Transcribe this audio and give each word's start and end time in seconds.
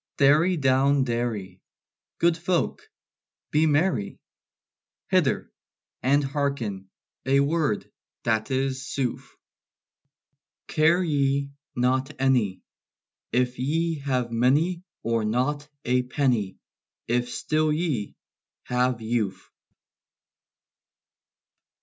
"Derry 0.17 0.57
down 0.57 1.03
derry! 1.03 1.61
Good 2.17 2.35
folk, 2.35 2.89
be 3.51 3.67
merry! 3.67 4.17
Hither, 5.11 5.51
and 6.01 6.23
hearken 6.23 6.89
a 7.23 7.39
word 7.41 7.87
that 8.23 8.49
is 8.49 8.83
sooth: 8.91 9.29
Care 10.65 11.03
ye 11.03 11.51
not 11.75 12.15
any, 12.19 12.63
If 13.31 13.59
ye 13.59 13.99
have 13.99 14.31
many 14.31 14.81
Or 15.03 15.23
not 15.23 15.69
a 15.85 16.01
penny, 16.01 16.57
If 17.07 17.29
still 17.29 17.71
ye 17.71 18.15
have 18.63 19.03
youth!" 19.03 19.51